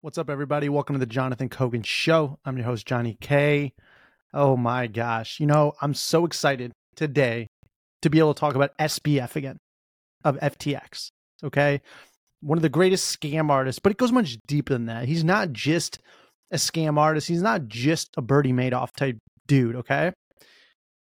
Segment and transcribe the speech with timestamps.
[0.00, 0.68] What's up, everybody?
[0.68, 2.38] Welcome to the Jonathan Kogan Show.
[2.44, 3.72] I'm your host, Johnny K.
[4.32, 5.40] Oh my gosh.
[5.40, 7.48] You know, I'm so excited today
[8.02, 9.58] to be able to talk about SBF again
[10.22, 11.08] of FTX.
[11.42, 11.80] Okay.
[12.40, 15.06] One of the greatest scam artists, but it goes much deeper than that.
[15.06, 15.98] He's not just
[16.52, 19.18] a scam artist, he's not just a Bernie Madoff type
[19.48, 19.74] dude.
[19.74, 20.12] Okay.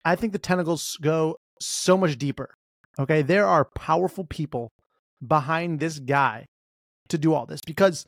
[0.03, 2.49] I think the tentacles go so much deeper.
[2.97, 3.21] Okay.
[3.21, 4.71] There are powerful people
[5.25, 6.47] behind this guy
[7.09, 8.07] to do all this because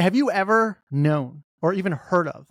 [0.00, 2.46] have you ever known or even heard of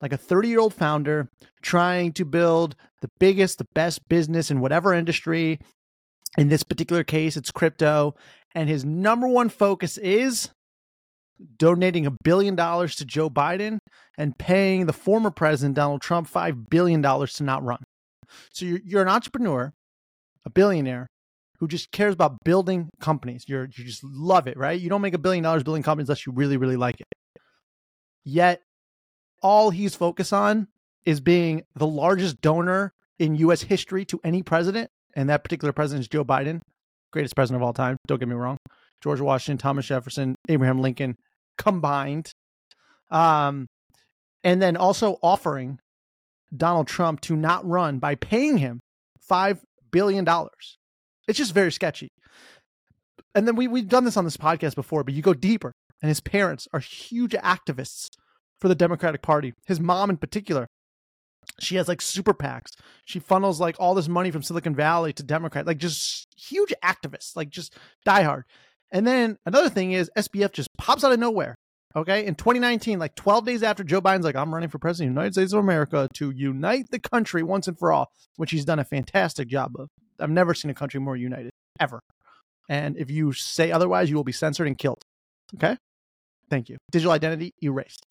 [0.00, 1.28] like a 30 year old founder
[1.62, 5.58] trying to build the biggest, the best business in whatever industry?
[6.38, 8.14] In this particular case, it's crypto.
[8.54, 10.50] And his number one focus is
[11.58, 13.78] donating a billion dollars to Joe Biden
[14.16, 17.82] and paying the former president, Donald Trump, $5 billion to not run.
[18.52, 19.72] So you're, you're an entrepreneur,
[20.44, 21.08] a billionaire,
[21.62, 23.44] who just cares about building companies.
[23.46, 24.80] You're you just love it, right?
[24.80, 27.06] You don't make a billion dollars building companies unless you really really like it.
[28.24, 28.62] Yet
[29.42, 30.66] all he's focused on
[31.06, 36.00] is being the largest donor in US history to any president, and that particular president
[36.00, 36.62] is Joe Biden,
[37.12, 38.56] greatest president of all time, don't get me wrong.
[39.00, 41.16] George Washington, Thomas Jefferson, Abraham Lincoln
[41.58, 42.32] combined.
[43.08, 43.66] Um
[44.42, 45.78] and then also offering
[46.56, 48.80] Donald Trump to not run by paying him
[49.20, 49.60] 5
[49.92, 50.78] billion dollars
[51.32, 52.08] it's just very sketchy.
[53.34, 56.10] And then we we've done this on this podcast before, but you go deeper, and
[56.10, 58.10] his parents are huge activists
[58.60, 59.54] for the Democratic Party.
[59.66, 60.66] His mom, in particular,
[61.58, 62.72] she has like super PACs.
[63.06, 67.34] She funnels like all this money from Silicon Valley to Democrat, like just huge activists,
[67.34, 68.42] like just diehard.
[68.90, 71.56] And then another thing is SBF just pops out of nowhere.
[71.96, 72.26] Okay.
[72.26, 75.20] In 2019, like 12 days after Joe Biden's like, I'm running for president of the
[75.20, 78.78] United States of America to unite the country once and for all, which he's done
[78.78, 79.88] a fantastic job of.
[80.22, 81.50] I've never seen a country more united
[81.80, 82.00] ever.
[82.68, 85.02] And if you say otherwise, you will be censored and killed.
[85.54, 85.76] Okay.
[86.48, 86.78] Thank you.
[86.90, 88.06] Digital identity erased.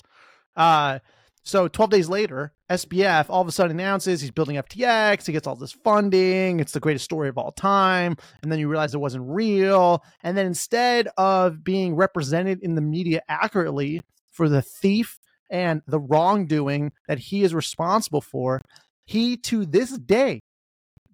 [0.56, 0.98] Uh,
[1.44, 5.26] so 12 days later, SBF all of a sudden announces he's building FTX.
[5.26, 6.60] He gets all this funding.
[6.60, 8.16] It's the greatest story of all time.
[8.42, 10.04] And then you realize it wasn't real.
[10.22, 15.18] And then instead of being represented in the media accurately for the thief
[15.50, 18.60] and the wrongdoing that he is responsible for,
[19.04, 20.40] he to this day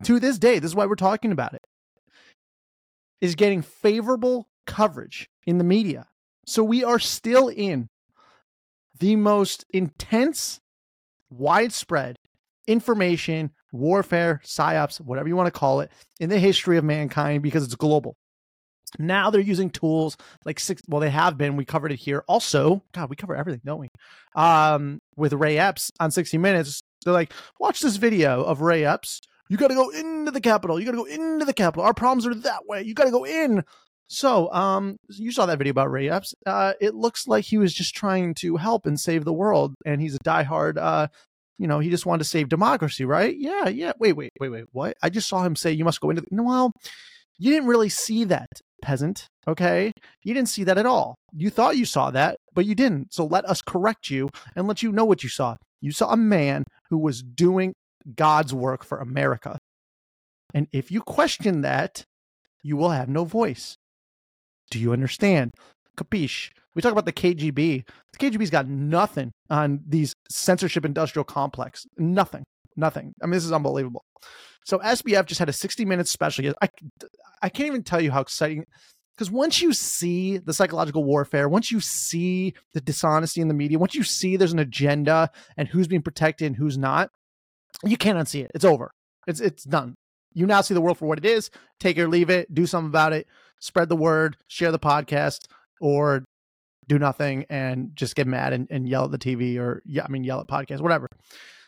[0.05, 1.63] to this day, this is why we're talking about it,
[3.21, 6.07] is getting favorable coverage in the media.
[6.47, 7.89] So we are still in
[8.99, 10.61] the most intense,
[11.31, 12.19] widespread
[12.67, 17.65] information warfare, psyops, whatever you want to call it, in the history of mankind because
[17.65, 18.17] it's global.
[18.99, 20.17] Now they're using tools
[20.47, 20.81] like six.
[20.89, 21.57] Well, they have been.
[21.57, 22.25] We covered it here.
[22.27, 23.89] Also, God, we cover everything, don't we?
[24.35, 29.21] Um, with Ray Epps on 60 Minutes, they're like, watch this video of Ray Epps
[29.49, 30.79] you got to go into the Capitol.
[30.79, 31.85] You got to go into the Capitol.
[31.85, 32.83] Our problems are that way.
[32.83, 33.65] You got to go in.
[34.11, 36.35] So, um, you saw that video about Ray Epps.
[36.47, 40.01] Uh, it looks like he was just trying to help and save the world, and
[40.01, 40.79] he's a diehard.
[40.79, 41.09] Uh,
[41.59, 43.37] you know, he just wanted to save democracy, right?
[43.37, 43.93] Yeah, yeah.
[43.99, 44.65] Wait, wait, wait, wait.
[44.73, 44.97] What?
[45.03, 46.23] I just saw him say you must go into.
[46.23, 46.73] The- no, well,
[47.39, 48.49] you didn't really see that,
[48.83, 49.27] peasant.
[49.47, 49.93] Okay,
[50.25, 51.17] you didn't see that at all.
[51.35, 53.13] You thought you saw that, but you didn't.
[53.13, 55.57] So let us correct you and let you know what you saw.
[55.81, 57.75] You saw a man who was doing
[58.15, 59.59] God's work for America.
[60.55, 62.05] And if you question that,
[62.63, 63.77] you will have no voice.
[64.71, 65.53] Do you understand?
[65.97, 66.51] Capiche?
[66.75, 67.85] We talk about the KGB.
[68.13, 71.87] The KGB's got nothing on these censorship industrial complex.
[71.97, 72.45] Nothing.
[72.77, 73.13] Nothing.
[73.23, 74.05] I mean, this is unbelievable.
[74.65, 76.53] So SBF just had a 60 minute special.
[76.63, 76.69] I,
[77.43, 78.65] I can't even tell you how exciting
[79.17, 83.79] because once you see the psychological warfare, once you see the dishonesty in the media,
[83.79, 87.11] once you see there's an agenda and who's being protected and who's not,
[87.85, 88.51] you can't unsee it.
[88.55, 88.91] It's over.
[89.27, 89.95] It's it's done.
[90.33, 91.51] You now see the world for what it is.
[91.81, 92.53] Take it or leave it.
[92.53, 93.27] Do something about it.
[93.61, 94.37] Spread the word.
[94.47, 95.47] Share the podcast,
[95.81, 96.25] or
[96.89, 100.09] do nothing and just get mad and, and yell at the TV or yeah, I
[100.09, 101.07] mean yell at podcast, whatever.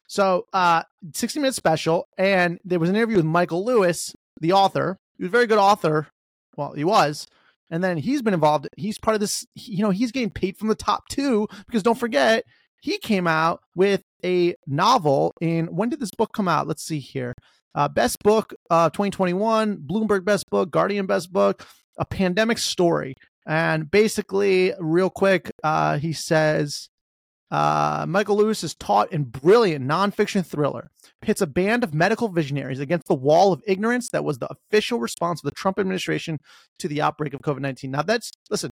[0.06, 0.82] So, uh,
[1.14, 4.98] 60 minute special, and there was an interview with Michael Lewis, the author.
[5.16, 6.08] He was a very good author.
[6.56, 7.28] Well, he was.
[7.70, 8.68] And then he's been involved.
[8.76, 9.46] He's part of this.
[9.54, 12.44] You know, he's getting paid from the top two because don't forget,
[12.80, 16.66] he came out with a novel in when did this book come out?
[16.66, 17.34] Let's see here.
[17.74, 21.66] Uh, best book uh 2021, Bloomberg best book, Guardian best book,
[21.98, 23.14] a pandemic story.
[23.46, 26.90] And basically, real quick, uh, he says
[27.50, 30.90] uh, Michael Lewis is taught in brilliant nonfiction thriller,
[31.20, 35.00] pits a band of medical visionaries against the wall of ignorance that was the official
[35.00, 36.38] response of the Trump administration
[36.78, 37.90] to the outbreak of COVID 19.
[37.90, 38.70] Now, that's, listen,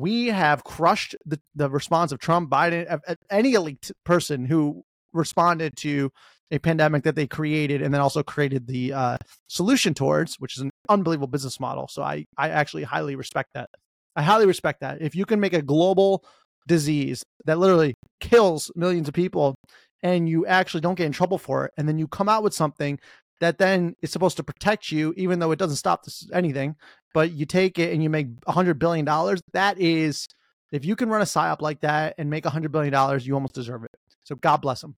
[0.00, 3.00] we have crushed the, the response of Trump, Biden,
[3.30, 4.82] any elite person who
[5.12, 6.10] responded to
[6.50, 9.16] a pandemic that they created and then also created the uh,
[9.48, 11.86] solution towards, which is an unbelievable business model.
[11.88, 13.70] So I, I actually highly respect that.
[14.16, 15.00] I highly respect that.
[15.00, 16.24] If you can make a global
[16.66, 19.54] disease that literally kills millions of people
[20.02, 22.54] and you actually don't get in trouble for it, and then you come out with
[22.54, 22.98] something
[23.40, 26.76] that then is supposed to protect you, even though it doesn't stop this, anything,
[27.12, 29.42] but you take it and you make a hundred billion dollars.
[29.52, 30.28] That is,
[30.70, 33.34] if you can run a psyop like that and make a hundred billion dollars, you
[33.34, 33.90] almost deserve it.
[34.24, 34.94] So God bless them.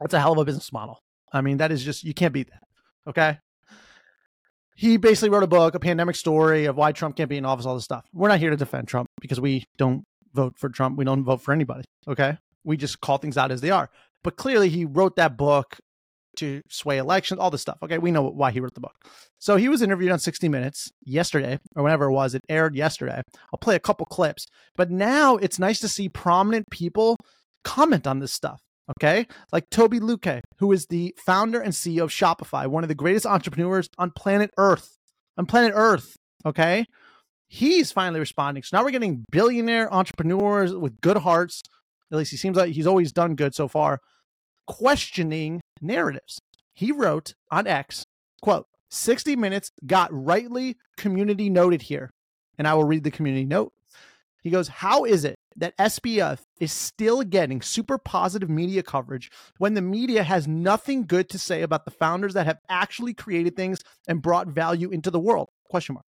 [0.00, 1.02] That's a hell of a business model.
[1.32, 2.62] I mean, that is just you can't beat that.
[3.08, 3.38] Okay.
[4.74, 7.66] He basically wrote a book, a pandemic story of why Trump can't be in office,
[7.66, 8.06] all this stuff.
[8.12, 10.96] We're not here to defend Trump because we don't vote for Trump.
[10.96, 11.84] We don't vote for anybody.
[12.08, 12.38] Okay.
[12.64, 13.90] We just call things out as they are.
[14.22, 15.78] But clearly, he wrote that book
[16.36, 17.78] to sway elections, all this stuff.
[17.82, 18.96] Okay, we know why he wrote the book.
[19.38, 22.34] So he was interviewed on 60 Minutes yesterday, or whenever it was.
[22.34, 23.22] It aired yesterday.
[23.52, 24.46] I'll play a couple clips,
[24.76, 27.16] but now it's nice to see prominent people
[27.64, 28.60] comment on this stuff.
[28.98, 32.94] Okay, like Toby Lütke, who is the founder and CEO of Shopify, one of the
[32.94, 34.96] greatest entrepreneurs on planet Earth.
[35.36, 36.16] On planet Earth.
[36.44, 36.86] Okay,
[37.46, 38.64] he's finally responding.
[38.64, 41.62] So now we're getting billionaire entrepreneurs with good hearts.
[42.10, 44.00] At least he seems like he's always done good so far
[44.66, 46.38] questioning narratives.
[46.72, 48.04] He wrote on X,
[48.42, 52.10] quote, 60 Minutes got rightly community noted here.
[52.58, 53.72] And I will read the community note.
[54.42, 59.74] He goes, How is it that SBF is still getting super positive media coverage when
[59.74, 63.78] the media has nothing good to say about the founders that have actually created things
[64.08, 65.48] and brought value into the world?
[65.68, 66.04] Question mark.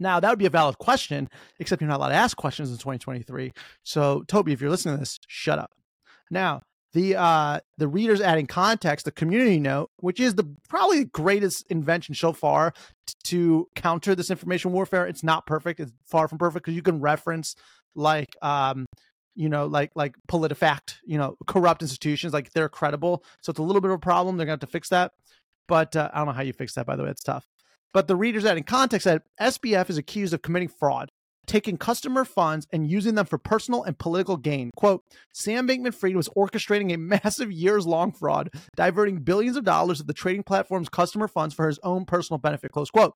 [0.00, 2.76] Now, that would be a valid question, except you're not allowed to ask questions in
[2.76, 3.52] 2023.
[3.82, 5.72] So, Toby, if you're listening to this, shut up.
[6.30, 6.62] Now,
[6.92, 11.66] the uh the readers adding context the community note which is the probably the greatest
[11.70, 12.72] invention so far
[13.06, 15.06] t- to counter this information warfare.
[15.06, 15.80] It's not perfect.
[15.80, 17.54] It's far from perfect because you can reference
[17.94, 18.86] like um
[19.34, 23.24] you know like like politifact you know corrupt institutions like they're credible.
[23.42, 24.36] So it's a little bit of a problem.
[24.36, 25.12] They're gonna have to fix that.
[25.66, 27.10] But uh, i don't know how you fix that by the way.
[27.10, 27.46] It's tough.
[27.92, 31.10] But the readers adding context that sbf is accused of committing fraud
[31.48, 34.70] taking customer funds and using them for personal and political gain.
[34.76, 35.02] Quote
[35.32, 40.06] Sam Bankman Fried was orchestrating a massive years long fraud, diverting billions of dollars of
[40.06, 42.72] the trading platform's customer funds for his own personal benefit.
[42.72, 43.14] Close quote.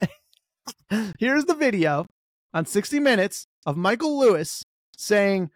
[1.18, 2.06] Here's the video
[2.54, 4.62] on 60 Minutes of Michael Lewis
[4.96, 5.50] saying,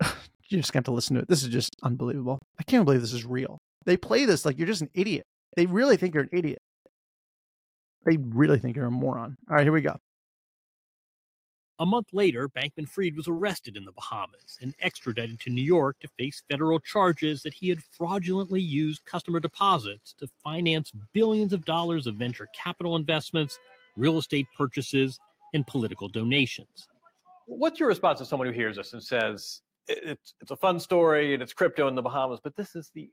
[0.50, 1.28] You just got to listen to it.
[1.28, 2.38] This is just unbelievable.
[2.58, 3.58] I can't believe this is real.
[3.84, 5.24] They play this like you're just an idiot.
[5.56, 6.58] They really think you're an idiot.
[8.06, 9.36] They really think you're a moron.
[9.50, 9.98] All right, here we go.
[11.80, 16.00] A month later, Bankman Fried was arrested in the Bahamas and extradited to New York
[16.00, 21.64] to face federal charges that he had fraudulently used customer deposits to finance billions of
[21.64, 23.60] dollars of venture capital investments,
[23.96, 25.20] real estate purchases,
[25.54, 26.88] and political donations.
[27.46, 31.32] What's your response to someone who hears this and says, it's, it's a fun story
[31.32, 33.08] and it's crypto in the Bahamas, but this is the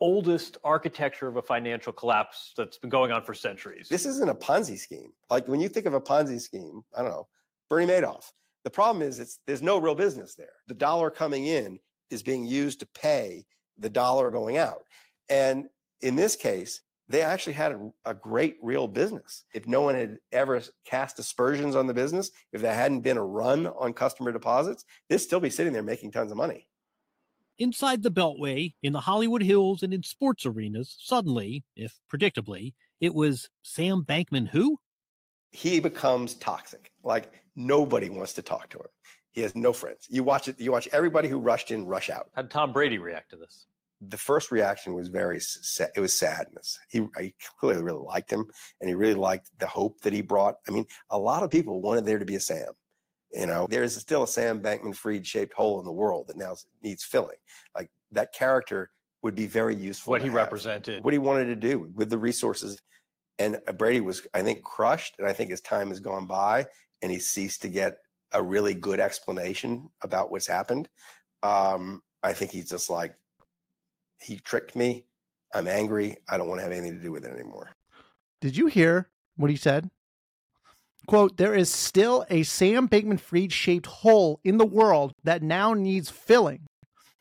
[0.00, 3.88] oldest architecture of a financial collapse that's been going on for centuries?
[3.88, 5.12] This isn't a Ponzi scheme.
[5.30, 7.26] Like when you think of a Ponzi scheme, I don't know,
[7.68, 8.32] Bernie Madoff.
[8.64, 10.54] The problem is it's there's no real business there.
[10.68, 11.78] The dollar coming in
[12.10, 13.44] is being used to pay
[13.78, 14.84] the dollar going out.
[15.28, 15.66] And
[16.00, 19.44] in this case, they actually had a, a, great real business.
[19.52, 23.24] If no one had ever cast aspersions on the business, if there hadn't been a
[23.24, 26.66] run on customer deposits, they'd still be sitting there making tons of money.
[27.58, 33.14] Inside the Beltway, in the Hollywood Hills, and in sports arenas, suddenly, if predictably, it
[33.14, 34.78] was Sam Bankman who?
[35.54, 36.90] He becomes toxic.
[37.02, 38.86] Like Nobody wants to talk to him.
[39.30, 40.06] He has no friends.
[40.08, 40.60] You watch it.
[40.60, 42.28] You watch everybody who rushed in rush out.
[42.34, 43.66] How did Tom Brady react to this?
[44.00, 45.90] The first reaction was very sad.
[45.96, 46.78] It was sadness.
[46.88, 48.44] He, he clearly really liked him,
[48.80, 50.56] and he really liked the hope that he brought.
[50.68, 52.68] I mean, a lot of people wanted there to be a Sam.
[53.32, 56.36] You know, there is still a Sam Bankman Fried shaped hole in the world that
[56.36, 57.36] now needs filling.
[57.74, 58.90] Like that character
[59.22, 60.12] would be very useful.
[60.12, 60.36] What he have.
[60.36, 61.02] represented.
[61.02, 62.80] What he wanted to do with the resources.
[63.38, 65.16] And Brady was, I think, crushed.
[65.18, 66.66] And I think as time has gone by,
[67.02, 67.98] and he ceased to get
[68.32, 70.88] a really good explanation about what's happened.
[71.42, 73.14] Um, I think he's just like,
[74.20, 75.06] he tricked me.
[75.54, 76.16] I'm angry.
[76.28, 77.70] I don't want to have anything to do with it anymore.
[78.40, 79.90] Did you hear what he said?
[81.06, 85.74] Quote, there is still a Sam Bankman Fried shaped hole in the world that now
[85.74, 86.66] needs filling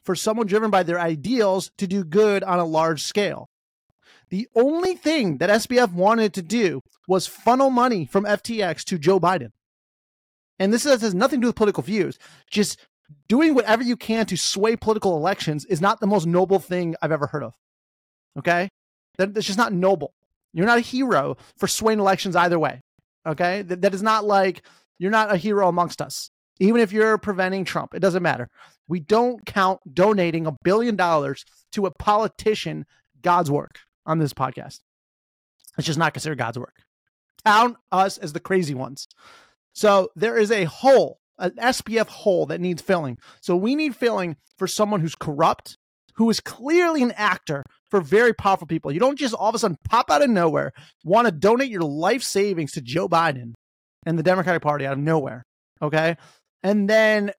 [0.05, 3.50] for someone driven by their ideals to do good on a large scale.
[4.33, 9.19] The only thing that SBF wanted to do was funnel money from FTX to Joe
[9.19, 9.51] Biden
[10.57, 12.17] and this has nothing to do with political views.
[12.49, 12.79] Just
[13.27, 17.11] doing whatever you can to sway political elections is not the most noble thing I've
[17.11, 17.53] ever heard of.
[18.39, 18.69] Okay?
[19.19, 20.15] That's just not noble.
[20.51, 22.81] You're not a hero for swaying elections either way.
[23.27, 23.61] Okay?
[23.61, 24.63] That, that is not like
[24.97, 26.31] you're not a hero amongst us.
[26.59, 28.49] Even if you're preventing Trump, it doesn't matter.
[28.87, 32.87] We don't count donating a billion dollars to a politician
[33.21, 34.79] God's work on this podcast.
[35.77, 36.83] It's just not considered God's work.
[37.45, 39.07] Count us as the crazy ones.
[39.74, 43.17] So there is a hole, an SBF hole that needs filling.
[43.41, 45.77] So we need filling for someone who's corrupt,
[46.15, 48.91] who is clearly an actor for very powerful people.
[48.91, 51.81] You don't just all of a sudden pop out of nowhere, want to donate your
[51.81, 53.53] life savings to Joe Biden
[54.05, 55.43] and the Democratic Party out of nowhere.
[55.81, 56.17] Okay.
[56.62, 57.31] And then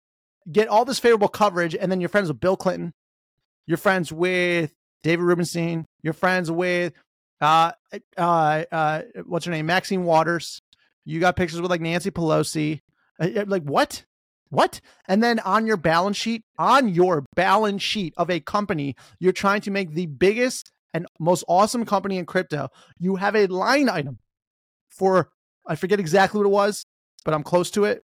[0.50, 1.74] get all this favorable coverage.
[1.74, 2.92] And then you're friends with Bill Clinton.
[3.66, 4.72] You're friends with
[5.04, 5.84] David Rubenstein.
[6.02, 6.94] You're friends with,
[7.40, 7.72] uh,
[8.16, 9.66] uh, uh, what's her name?
[9.66, 10.60] Maxine Waters.
[11.04, 12.80] You got pictures with like Nancy Pelosi.
[13.20, 14.04] Uh, like what?
[14.48, 14.80] What?
[15.06, 19.60] And then on your balance sheet, on your balance sheet of a company, you're trying
[19.62, 22.70] to make the biggest and most awesome company in crypto.
[22.98, 24.18] You have a line item
[24.88, 25.30] for,
[25.66, 26.86] I forget exactly what it was,
[27.24, 28.04] but I'm close to it,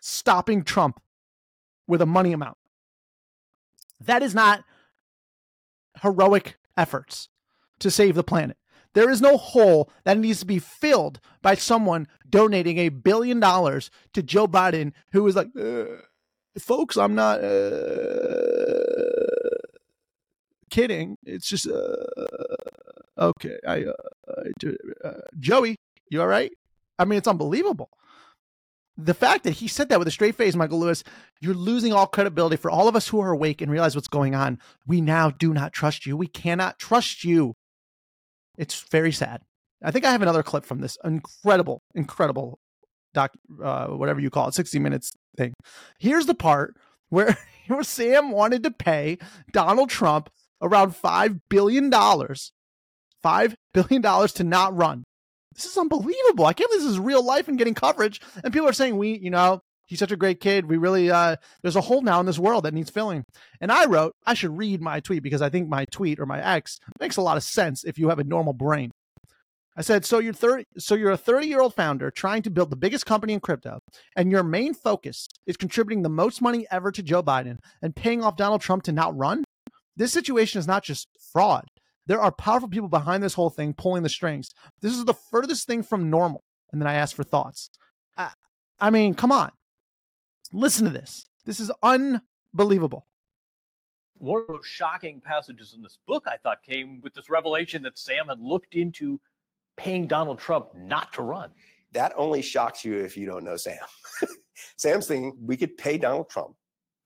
[0.00, 1.00] stopping Trump
[1.88, 2.58] with a money amount.
[4.00, 4.64] That is not
[6.02, 7.28] heroic efforts
[7.78, 8.56] to save the planet.
[8.94, 13.90] There is no hole that needs to be filled by someone donating a billion dollars
[14.14, 15.84] to Joe Biden, who is like, uh,
[16.58, 17.66] folks, I'm not uh,
[20.70, 21.18] kidding.
[21.24, 22.06] It's just, uh,
[23.18, 23.58] okay.
[23.66, 23.92] I, uh,
[25.04, 25.76] uh, Joey,
[26.08, 26.52] you all right?
[26.98, 27.90] I mean, it's unbelievable.
[28.98, 31.04] The fact that he said that with a straight face, Michael Lewis,
[31.40, 34.34] you're losing all credibility for all of us who are awake and realize what's going
[34.34, 34.58] on.
[34.86, 36.16] We now do not trust you.
[36.16, 37.54] We cannot trust you
[38.56, 39.42] it's very sad.
[39.82, 42.58] I think I have another clip from this incredible, incredible
[43.12, 45.52] doc, uh, whatever you call it, 60 minutes thing.
[45.98, 46.76] Here's the part
[47.08, 47.36] where,
[47.68, 49.18] where Sam wanted to pay
[49.52, 50.30] Donald Trump
[50.62, 55.04] around $5 billion, $5 billion to not run.
[55.56, 56.46] This is unbelievable.
[56.46, 58.20] I can't believe this is real life and getting coverage.
[58.44, 60.68] And people are saying, we, you know, he's such a great kid.
[60.68, 63.24] We really uh there's a hole now in this world that needs filling.
[63.60, 66.44] And I wrote, I should read my tweet because I think my tweet or my
[66.44, 68.90] X makes a lot of sense if you have a normal brain.
[69.78, 73.04] I said, so you're 30 so you're a 30-year-old founder trying to build the biggest
[73.04, 73.80] company in crypto,
[74.16, 78.22] and your main focus is contributing the most money ever to Joe Biden and paying
[78.22, 79.44] off Donald Trump to not run.
[79.94, 81.66] This situation is not just fraud.
[82.06, 84.54] There are powerful people behind this whole thing pulling the strings.
[84.80, 86.44] This is the furthest thing from normal.
[86.72, 87.70] And then I asked for thoughts.
[88.16, 88.30] I,
[88.80, 89.50] I mean, come on.
[90.52, 91.26] Listen to this.
[91.44, 93.06] This is unbelievable.
[94.18, 97.98] One of those shocking passages in this book, I thought, came with this revelation that
[97.98, 99.20] Sam had looked into
[99.76, 101.50] paying Donald Trump not to run.
[101.92, 103.78] That only shocks you if you don't know Sam.
[104.76, 106.56] Sam's thinking we could pay Donald Trump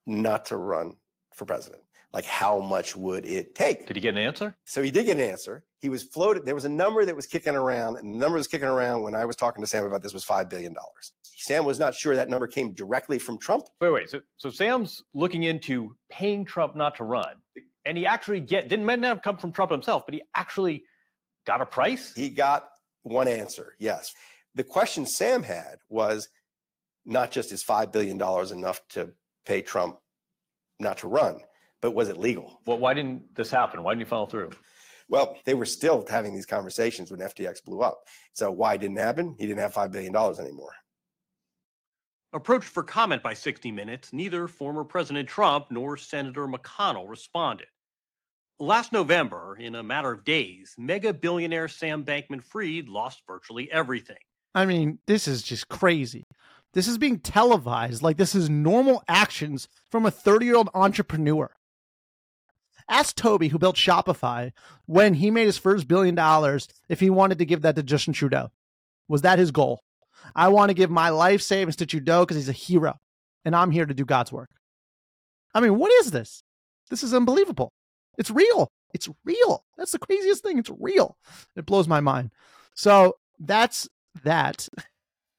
[0.06, 0.96] not to run
[1.34, 1.82] for president.
[2.12, 3.86] Like, how much would it take?
[3.86, 4.56] Did he get an answer?
[4.64, 5.64] So he did get an answer.
[5.78, 6.44] He was floated.
[6.44, 9.14] There was a number that was kicking around, and the number was kicking around when
[9.14, 10.74] I was talking to Sam about this was $5 billion.
[11.22, 13.66] Sam was not sure that number came directly from Trump.
[13.80, 14.10] Wait, wait.
[14.10, 17.36] So, so Sam's looking into paying Trump not to run,
[17.84, 20.84] and he actually get didn't might not come from Trump himself, but he actually
[21.46, 22.12] got a price.
[22.14, 22.68] He got
[23.04, 23.74] one answer.
[23.78, 24.12] Yes.
[24.54, 26.28] The question Sam had was
[27.06, 29.12] not just is five billion dollars enough to
[29.46, 29.98] pay Trump
[30.78, 31.40] not to run,
[31.80, 32.60] but was it legal?
[32.66, 33.82] Well, why didn't this happen?
[33.82, 34.50] Why didn't he follow through?
[35.08, 38.04] Well, they were still having these conversations when FTX blew up.
[38.32, 39.34] So why didn't happen?
[39.38, 40.72] He didn't have five billion dollars anymore.
[42.32, 47.66] Approached for comment by 60 Minutes, neither former President Trump nor Senator McConnell responded.
[48.60, 54.18] Last November, in a matter of days, mega billionaire Sam Bankman Fried lost virtually everything.
[54.54, 56.24] I mean, this is just crazy.
[56.72, 61.50] This is being televised like this is normal actions from a 30 year old entrepreneur.
[62.90, 64.52] Ask Toby, who built Shopify,
[64.86, 68.12] when he made his first billion dollars, if he wanted to give that to Justin
[68.12, 68.50] Trudeau.
[69.08, 69.80] Was that his goal?
[70.34, 72.98] I want to give my life savings to Trudeau because he's a hero
[73.44, 74.50] and I'm here to do God's work.
[75.54, 76.42] I mean, what is this?
[76.90, 77.72] This is unbelievable.
[78.18, 78.68] It's real.
[78.92, 79.64] It's real.
[79.78, 80.58] That's the craziest thing.
[80.58, 81.16] It's real.
[81.56, 82.30] It blows my mind.
[82.74, 83.88] So that's
[84.24, 84.68] that.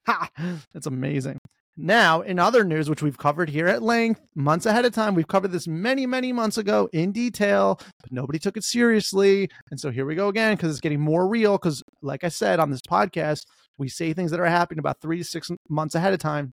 [0.04, 0.28] Ha!
[0.74, 1.38] That's amazing.
[1.76, 5.26] Now, in other news, which we've covered here at length, months ahead of time, we've
[5.26, 9.48] covered this many, many months ago in detail, but nobody took it seriously.
[9.70, 11.52] And so here we go again because it's getting more real.
[11.52, 13.46] Because, like I said on this podcast,
[13.78, 16.52] we say things that are happening about three to six months ahead of time.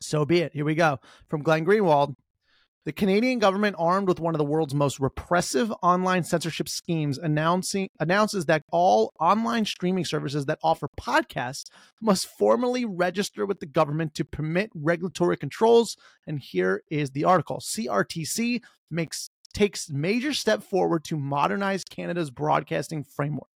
[0.00, 0.52] So be it.
[0.52, 0.98] Here we go.
[1.28, 2.14] From Glenn Greenwald.
[2.90, 7.88] The Canadian government, armed with one of the world's most repressive online censorship schemes, announcing
[8.00, 11.70] announces that all online streaming services that offer podcasts
[12.02, 15.96] must formally register with the government to permit regulatory controls.
[16.26, 23.04] And here is the article: CRTC makes takes major step forward to modernize Canada's broadcasting
[23.04, 23.50] framework.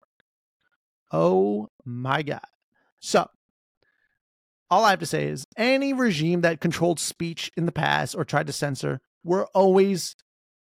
[1.11, 2.47] Oh my god!
[3.01, 3.29] So
[4.71, 8.25] all I have to say is any regime that controlled speech in the past or
[8.25, 10.15] tried to censor were always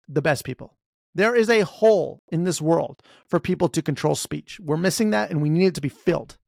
[0.08, 0.76] the best people.
[1.14, 4.58] There is a hole in this world for people to control speech.
[4.61, 6.38] We're missing that and we need it to be filled.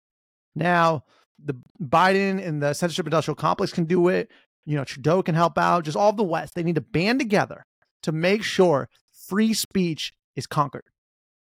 [0.54, 1.04] Now,
[1.42, 4.30] the Biden and the censorship industrial complex can do it.
[4.64, 5.84] You know, Trudeau can help out.
[5.84, 7.66] Just all of the West, they need to band together
[8.02, 8.88] to make sure
[9.28, 10.84] free speech is conquered.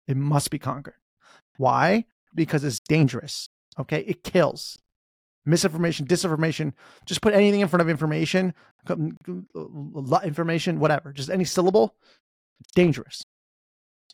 [0.08, 0.94] It must be conquered.
[1.56, 2.04] Why?
[2.34, 3.48] Because it's dangerous.
[3.78, 4.78] Okay, it kills.
[5.46, 6.72] Misinformation, disinformation.
[7.06, 8.52] Just put anything in front of information,
[10.24, 11.12] information, whatever.
[11.12, 11.94] Just any syllable.
[12.60, 13.22] It's dangerous,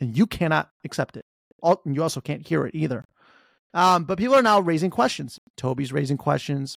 [0.01, 1.25] and you cannot accept it.
[1.85, 3.05] You also can't hear it either.
[3.75, 5.41] Um, but people are now raising questions.
[5.57, 6.77] Toby's raising questions.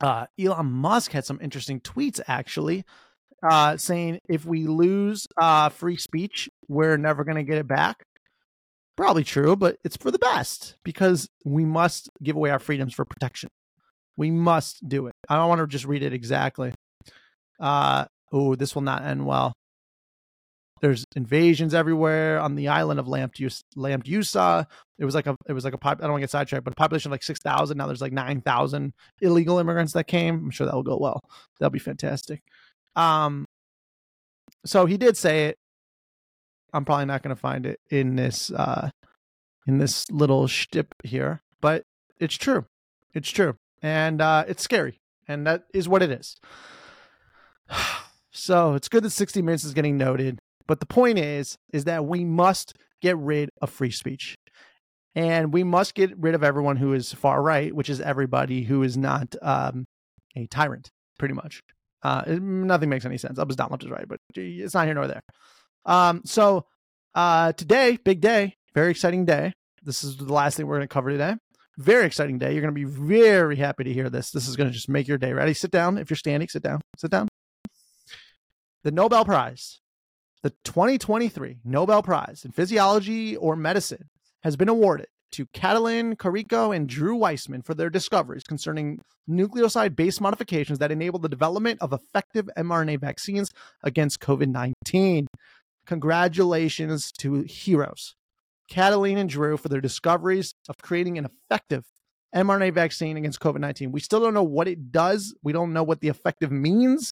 [0.00, 2.84] Uh, Elon Musk had some interesting tweets actually,
[3.42, 8.04] uh, saying if we lose uh, free speech, we're never going to get it back.
[8.96, 13.04] Probably true, but it's for the best because we must give away our freedoms for
[13.04, 13.50] protection.
[14.16, 15.14] We must do it.
[15.28, 16.72] I don't want to just read it exactly.
[17.60, 19.52] Uh, oh, this will not end well.
[20.82, 24.66] There's invasions everywhere on the island of Lampedusa.
[24.98, 25.98] It was like a, it was like a pop.
[25.98, 27.78] I don't want to get sidetracked, but a population of like six thousand.
[27.78, 28.92] Now there's like nine thousand
[29.22, 30.34] illegal immigrants that came.
[30.34, 31.20] I'm sure that will go well.
[31.58, 32.42] That'll be fantastic.
[32.94, 33.46] Um,
[34.66, 35.56] so he did say it.
[36.74, 38.90] I'm probably not going to find it in this uh,
[39.66, 41.84] in this little shtick here, but
[42.18, 42.66] it's true.
[43.14, 43.54] It's true,
[43.86, 46.36] and uh, it's scary, and that is what it is.
[48.38, 50.38] So it's good that 60 Minutes is getting noted.
[50.66, 54.36] But the point is, is that we must get rid of free speech.
[55.14, 58.82] And we must get rid of everyone who is far right, which is everybody who
[58.82, 59.86] is not um,
[60.36, 61.62] a tyrant, pretty much.
[62.02, 63.38] Uh, nothing makes any sense.
[63.38, 65.22] Up left is right, but it's not here nor there.
[65.86, 66.66] Um, so
[67.14, 69.54] uh, today, big day, very exciting day.
[69.82, 71.36] This is the last thing we're going to cover today.
[71.78, 72.52] Very exciting day.
[72.52, 74.30] You're going to be very happy to hear this.
[74.30, 75.32] This is going to just make your day.
[75.32, 75.52] Ready?
[75.52, 75.98] Sit down.
[75.98, 76.80] If you're standing, sit down.
[76.96, 77.28] Sit down.
[78.82, 79.80] The Nobel Prize
[80.46, 84.10] the 2023 Nobel Prize in Physiology or Medicine
[84.44, 90.20] has been awarded to Katalin Karikó and Drew Weissman for their discoveries concerning nucleoside based
[90.20, 93.50] modifications that enable the development of effective mRNA vaccines
[93.82, 95.26] against COVID 19.
[95.84, 98.14] Congratulations to heroes,
[98.70, 101.84] Katalin and Drew, for their discoveries of creating an effective
[102.34, 103.92] mRNA vaccine against COVID 19.
[103.92, 107.12] We still don't know what it does, we don't know what the effective means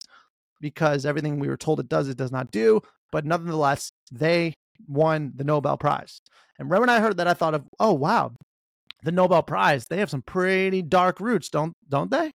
[0.60, 2.82] because everything we were told it does, it does not do
[3.14, 4.56] but nonetheless, they
[4.88, 6.20] won the Nobel Prize.
[6.58, 8.32] And right when I heard that, I thought of, oh wow,
[9.04, 9.86] the Nobel Prize.
[9.86, 12.32] They have some pretty dark roots, don't don't they?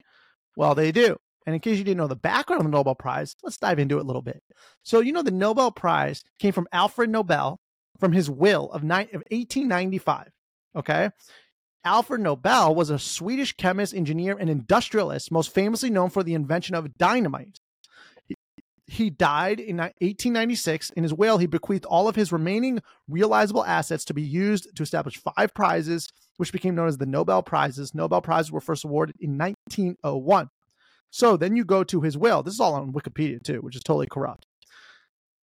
[0.57, 1.17] Well, they do.
[1.47, 3.99] And in case you didn't know the background of the Nobel Prize, let's dive into
[3.99, 4.41] it a little bit.
[4.85, 7.59] So you know the Nobel Prize came from Alfred Nobel
[7.99, 10.31] from his will of, ni- of 1895.
[10.77, 11.11] Okay.
[11.85, 16.75] Alfred Nobel was a Swedish chemist, engineer, and industrialist, most famously known for the invention
[16.75, 17.61] of dynamite.
[18.87, 20.91] He died in 1896.
[20.91, 24.83] In his will, he bequeathed all of his remaining realizable assets to be used to
[24.83, 26.09] establish five prizes,
[26.39, 27.95] which became known as the Nobel Prizes.
[27.95, 30.49] Nobel Prizes were first awarded in 1901.
[31.11, 32.43] So then you go to his will.
[32.43, 34.47] This is all on Wikipedia too, which is totally corrupt.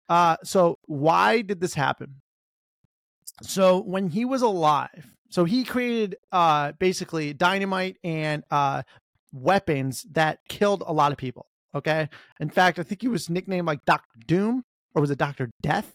[0.09, 2.17] Uh, so why did this happen?
[3.41, 8.83] So when he was alive, so he created uh, basically dynamite and uh,
[9.33, 11.47] weapons that killed a lot of people.
[11.75, 12.09] Okay.
[12.39, 14.65] In fact, I think he was nicknamed like Doctor Doom
[14.95, 15.95] or was it Doctor Death?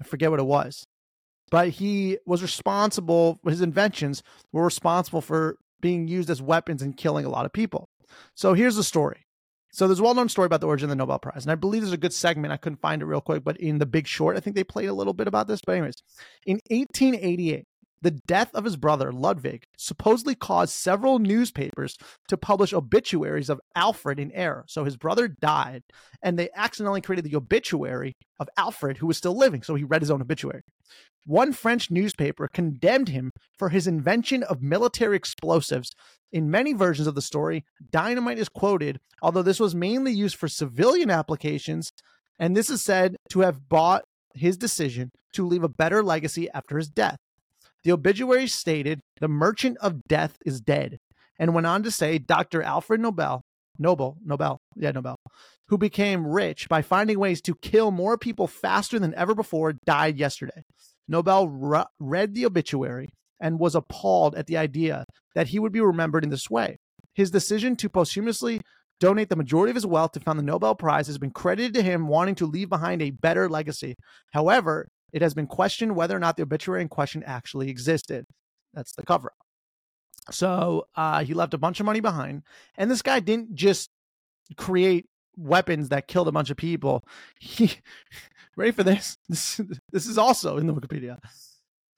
[0.00, 0.86] I forget what it was.
[1.50, 7.24] But he was responsible, his inventions were responsible for being used as weapons and killing
[7.24, 7.88] a lot of people.
[8.34, 9.25] So here's the story.
[9.76, 11.82] So there's a well-known story about the origin of the Nobel Prize, and I believe
[11.82, 12.50] there's a good segment.
[12.50, 14.88] I couldn't find it real quick, but in The Big Short, I think they played
[14.88, 15.60] a little bit about this.
[15.60, 15.96] But anyways,
[16.46, 17.66] in 1888,
[18.06, 24.20] the death of his brother, Ludwig, supposedly caused several newspapers to publish obituaries of Alfred
[24.20, 24.64] in error.
[24.68, 25.82] So his brother died,
[26.22, 29.64] and they accidentally created the obituary of Alfred, who was still living.
[29.64, 30.62] So he read his own obituary.
[31.24, 35.90] One French newspaper condemned him for his invention of military explosives.
[36.30, 40.46] In many versions of the story, dynamite is quoted, although this was mainly used for
[40.46, 41.90] civilian applications,
[42.38, 46.78] and this is said to have bought his decision to leave a better legacy after
[46.78, 47.16] his death.
[47.86, 50.98] The obituary stated, The merchant of death is dead,
[51.38, 52.60] and went on to say, Dr.
[52.60, 53.44] Alfred Nobel,
[53.78, 55.14] Nobel, Nobel, yeah, Nobel,
[55.68, 60.18] who became rich by finding ways to kill more people faster than ever before, died
[60.18, 60.64] yesterday.
[61.06, 65.04] Nobel re- read the obituary and was appalled at the idea
[65.36, 66.78] that he would be remembered in this way.
[67.14, 68.62] His decision to posthumously
[68.98, 71.82] donate the majority of his wealth to found the Nobel Prize has been credited to
[71.82, 73.94] him wanting to leave behind a better legacy.
[74.32, 78.26] However, it has been questioned whether or not the obituary in question actually existed.
[78.74, 80.34] That's the cover up.
[80.34, 82.42] So uh, he left a bunch of money behind.
[82.76, 83.90] And this guy didn't just
[84.56, 87.04] create weapons that killed a bunch of people.
[87.38, 87.78] He,
[88.56, 89.16] ready for this?
[89.28, 89.60] This,
[89.92, 91.18] this is also in the Wikipedia.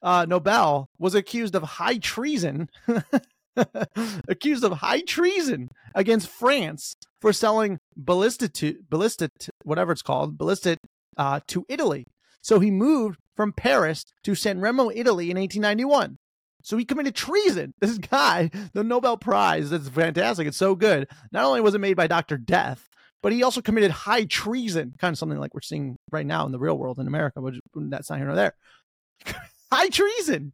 [0.03, 2.69] Uh, Nobel was accused of high treason
[4.29, 9.31] accused of high treason against France for selling ballistic, ballistic,
[9.65, 10.79] whatever it's called, ballistic
[11.17, 12.07] uh, to Italy.
[12.41, 16.19] So he moved from Paris to San Remo, Italy in 1891.
[16.63, 17.75] So he committed treason.
[17.81, 20.47] This guy, the Nobel Prize, that's fantastic.
[20.47, 21.09] It's so good.
[21.33, 22.37] Not only was it made by Dr.
[22.37, 22.89] Death,
[23.23, 26.53] but he also committed high treason, kind of something like we're seeing right now in
[26.53, 28.55] the real world in America, but that's not here nor there.
[29.73, 30.53] high treason.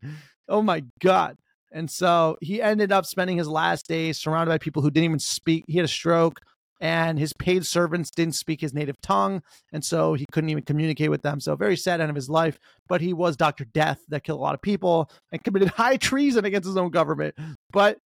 [0.49, 1.37] Oh my God.
[1.73, 5.18] And so he ended up spending his last days surrounded by people who didn't even
[5.18, 5.64] speak.
[5.66, 6.40] He had a stroke
[6.85, 9.42] and his paid servants didn't speak his native tongue.
[9.73, 11.40] And so he couldn't even communicate with them.
[11.40, 12.59] So very sad end of his life.
[12.88, 13.64] But he was Dr.
[13.64, 17.37] Death that killed a lot of people and committed high treason against his own government.
[17.73, 18.01] But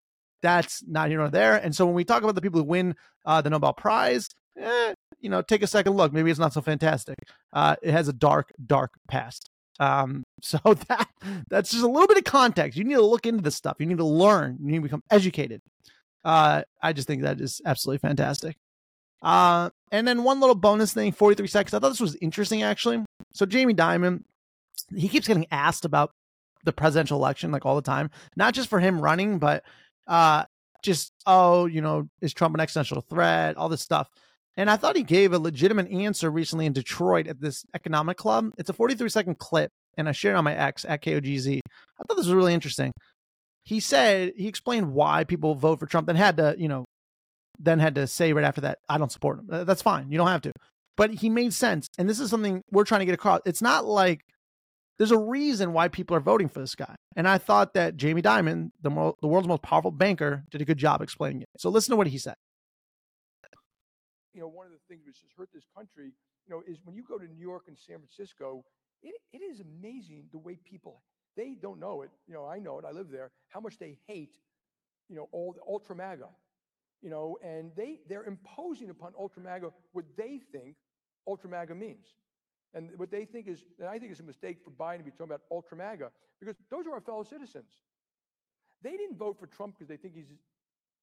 [0.43, 1.55] that's not here nor there.
[1.55, 4.93] And so when we talk about the people who win uh, the Nobel Prize, eh,
[5.19, 6.13] you know, take a second look.
[6.13, 7.17] Maybe it's not so fantastic.
[7.51, 9.49] Uh, it has a dark, dark past.
[9.79, 11.09] Um, so that
[11.49, 12.77] that's just a little bit of context.
[12.77, 13.77] You need to look into this stuff.
[13.79, 14.59] You need to learn.
[14.61, 15.63] You need to become educated.
[16.23, 18.55] Uh, I just think that is absolutely fantastic.
[19.21, 21.73] Uh, and then one little bonus thing, 43 seconds.
[21.73, 23.03] I thought this was interesting actually.
[23.33, 24.23] So Jamie Dimon,
[24.95, 26.11] he keeps getting asked about
[26.63, 29.63] the presidential election like all the time, not just for him running, but
[30.07, 30.43] uh,
[30.83, 33.57] just oh, you know, is Trump an existential threat?
[33.57, 34.09] All this stuff.
[34.57, 38.51] And I thought he gave a legitimate answer recently in Detroit at this economic club.
[38.57, 41.59] It's a 43 second clip, and I shared it on my X at KOGZ.
[41.59, 42.91] I thought this was really interesting.
[43.63, 46.85] He said, he explained why people vote for Trump, then had to, you know,
[47.59, 49.65] then had to say right after that, I don't support him.
[49.65, 50.11] That's fine.
[50.11, 50.53] You don't have to.
[50.95, 51.87] But he made sense.
[51.97, 53.41] And this is something we're trying to get across.
[53.45, 54.21] It's not like
[54.97, 56.95] there's a reason why people are voting for this guy.
[57.15, 60.65] And I thought that Jamie Dimon, the, mo- the world's most powerful banker, did a
[60.65, 61.49] good job explaining it.
[61.57, 62.35] So listen to what he said
[64.37, 66.13] you know, one of the things which has hurt this country,
[66.45, 68.63] you know, is when you go to New York and San Francisco,
[69.01, 71.01] it, it is amazing the way people,
[71.35, 72.11] they don't know it.
[72.27, 72.85] You know, I know it.
[72.87, 73.31] I live there.
[73.49, 74.37] How much they hate,
[75.09, 76.27] you know, all the ultra MAGA,
[77.01, 80.75] you know, and they, they're imposing upon ultra MAGA what they think
[81.27, 82.05] ultra MAGA means.
[82.73, 85.11] And what they think is, and I think it's a mistake for Biden to be
[85.11, 87.71] talking about ultra MAGA because those are our fellow citizens.
[88.81, 90.31] They didn't vote for Trump because they think he's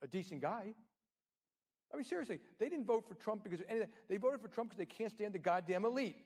[0.03, 0.75] a decent guy.
[1.93, 3.89] I mean, seriously, they didn't vote for Trump because of anything.
[4.09, 6.17] They voted for Trump because they can't stand the goddamn elite.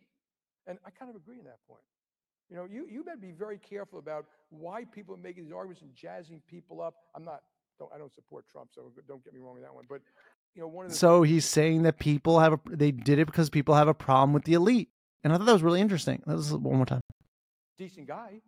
[0.67, 1.83] And I kind of agree on that point.
[2.51, 5.83] You know, you, you better be very careful about why people are making these arguments
[5.83, 6.95] and jazzing people up.
[7.15, 7.43] I'm not,
[7.79, 9.85] don't, I don't support Trump, so don't get me wrong on that one.
[9.89, 10.01] But,
[10.55, 10.97] you know, one of the.
[10.97, 14.33] So he's saying that people have, a, they did it because people have a problem
[14.33, 14.89] with the elite.
[15.25, 16.23] And I thought that was really interesting.
[16.27, 17.01] This is one more time.
[17.77, 18.41] Decent guy.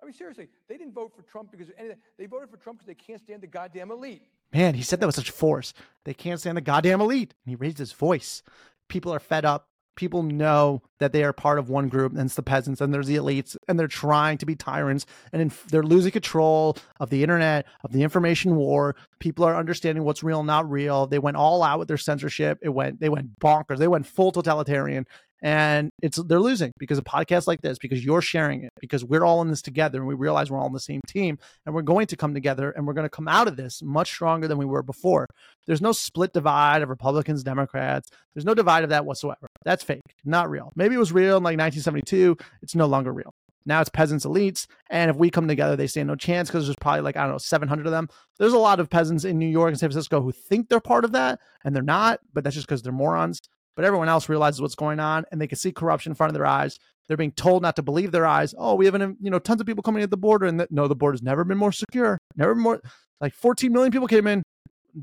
[0.00, 1.98] I mean, seriously, they didn't vote for Trump because of anything.
[2.18, 4.22] They voted for Trump because they can't stand the goddamn elite.
[4.52, 5.74] Man, he said that with such force.
[6.04, 7.34] They can't stand the goddamn elite.
[7.44, 8.42] And he raised his voice.
[8.88, 9.68] People are fed up.
[10.00, 13.06] People know that they are part of one group, and it's the peasants, and there's
[13.06, 17.22] the elites, and they're trying to be tyrants, and inf- they're losing control of the
[17.22, 18.96] internet, of the information war.
[19.18, 21.06] People are understanding what's real, not real.
[21.06, 22.58] They went all out with their censorship.
[22.62, 23.76] It went, they went bonkers.
[23.76, 25.06] They went full totalitarian,
[25.42, 29.24] and it's they're losing because a podcast like this because you're sharing it because we're
[29.24, 31.82] all in this together and we realize we're all on the same team and we're
[31.82, 34.58] going to come together and we're going to come out of this much stronger than
[34.58, 35.26] we were before.
[35.66, 38.10] There's no split divide of republicans democrats.
[38.34, 39.46] There's no divide of that whatsoever.
[39.64, 40.72] That's fake not real.
[40.76, 43.32] Maybe it was real in like 1972 it's no longer real.
[43.66, 46.76] Now it's peasants elites and if we come together they stand no chance because there's
[46.80, 48.08] probably like i don't know 700 of them.
[48.38, 51.04] There's a lot of peasants in new york and san francisco who think they're part
[51.04, 53.40] of that and they're not but that's just because they're morons
[53.76, 56.34] but everyone else realizes what's going on and they can see corruption in front of
[56.34, 56.78] their eyes.
[57.08, 58.54] They're being told not to believe their eyes.
[58.56, 60.86] Oh, we have an, you know, tons of people coming at the border and no,
[60.86, 62.18] the border's never been more secure.
[62.36, 62.80] Never more
[63.20, 64.42] like 14 million people came in.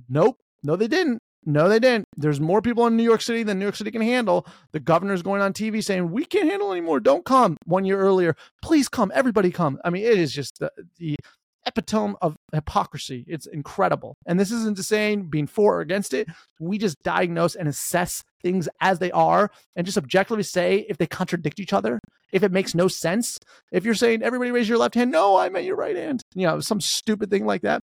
[0.08, 0.38] Nope.
[0.63, 1.19] No, they didn't.
[1.45, 2.06] No, they didn't.
[2.17, 4.45] There's more people in New York City than New York City can handle.
[4.73, 6.99] The governor's going on TV saying, we can't handle anymore.
[6.99, 7.58] Don't come.
[7.65, 9.12] One year earlier, please come.
[9.15, 9.80] Everybody come.
[9.86, 11.15] I mean, it is just the, the
[11.65, 13.26] epitome of hypocrisy.
[13.28, 14.15] It's incredible.
[14.26, 16.28] And this isn't just saying being for or against it.
[16.60, 21.08] We just diagnose and assess things as they are and just objectively say if they
[21.08, 22.00] contradict each other,
[22.32, 23.39] if it makes no sense.
[23.72, 26.48] If you're saying everybody raise your left hand, no, I meant your right hand, you
[26.48, 27.82] know, some stupid thing like that.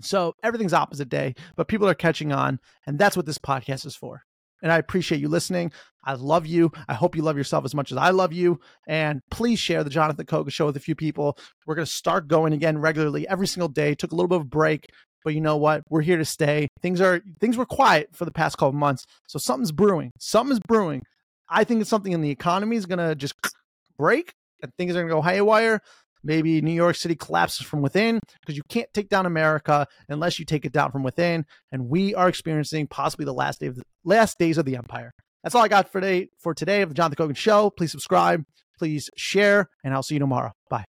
[0.00, 2.58] So everything's opposite day, but people are catching on.
[2.86, 4.22] And that's what this podcast is for
[4.62, 5.72] and I appreciate you listening.
[6.04, 6.70] I love you.
[6.88, 8.60] I hope you love yourself as much as I love you.
[8.86, 11.38] And please share the Jonathan Kogan show with a few people.
[11.66, 13.94] We're going to start going again regularly every single day.
[13.94, 14.86] Took a little bit of a break,
[15.24, 15.82] but you know what?
[15.88, 16.68] We're here to stay.
[16.82, 20.12] Things are things were quiet for the past couple months, so something's brewing.
[20.18, 21.02] Something's brewing.
[21.48, 23.34] I think it's something in the economy is going to just
[23.98, 25.80] break, and things are going to go haywire.
[26.24, 30.44] Maybe New York City collapses from within because you can't take down America unless you
[30.44, 31.44] take it down from within.
[31.70, 35.12] And we are experiencing possibly the last day of the last days of the empire.
[35.42, 37.70] That's all I got for today for today of the Jonathan Kogan Show.
[37.70, 38.44] Please subscribe,
[38.78, 40.52] please share, and I'll see you tomorrow.
[40.70, 40.84] Bye.